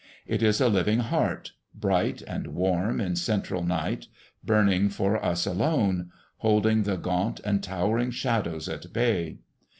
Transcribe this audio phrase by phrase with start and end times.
[0.25, 4.07] It is a living heart, bright and warm in central night,
[4.43, 9.37] burning for us alone, holding the gaunt and towering shadows at bay.